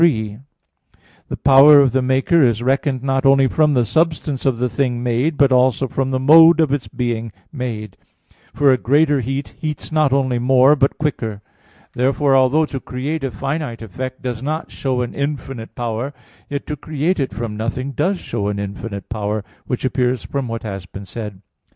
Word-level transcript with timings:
3: 0.01 0.39
The 1.29 1.37
power 1.37 1.79
of 1.79 1.91
the 1.91 2.01
maker 2.01 2.41
is 2.41 2.63
reckoned 2.63 3.03
not 3.03 3.23
only 3.23 3.45
from 3.45 3.75
the 3.75 3.85
substance 3.85 4.47
of 4.47 4.57
the 4.57 4.67
thing 4.67 5.03
made, 5.03 5.37
but 5.37 5.51
also 5.51 5.87
from 5.87 6.09
the 6.09 6.19
mode 6.19 6.59
of 6.59 6.73
its 6.73 6.87
being 6.87 7.31
made; 7.51 7.97
for 8.51 8.71
a 8.73 8.79
greater 8.79 9.21
heat 9.21 9.49
heats 9.59 9.91
not 9.91 10.11
only 10.11 10.39
more, 10.39 10.75
but 10.75 10.97
quicker. 10.97 11.43
Therefore 11.93 12.35
although 12.35 12.65
to 12.65 12.79
create 12.79 13.23
a 13.23 13.29
finite 13.29 13.83
effect 13.83 14.23
does 14.23 14.41
not 14.41 14.71
show 14.71 15.01
an 15.03 15.13
infinite 15.13 15.75
power, 15.75 16.15
yet 16.49 16.65
to 16.65 16.75
create 16.75 17.19
it 17.19 17.31
from 17.31 17.55
nothing 17.55 17.91
does 17.91 18.17
show 18.19 18.47
an 18.47 18.57
infinite 18.57 19.07
power: 19.07 19.43
which 19.67 19.85
appears 19.85 20.23
from 20.25 20.47
what 20.47 20.63
has 20.63 20.87
been 20.87 21.05
said 21.05 21.33
(ad 21.33 21.41
2). 21.41 21.41